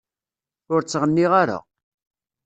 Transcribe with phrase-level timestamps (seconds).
[0.73, 1.59] Ur ttɣenniɣ ara.